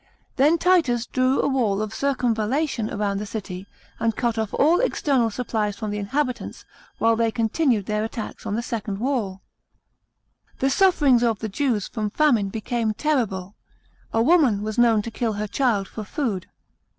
[0.35, 3.67] Then Titus drew a wall of circumvallation round the city,
[3.99, 6.65] and cut oft all external supplies from the inhabitants,
[6.97, 9.43] while they continued their attacks on the second wall.
[10.57, 13.53] The sufferings of the Jews from famine became terrible;
[14.11, 16.47] a woman was known to kill her child for food.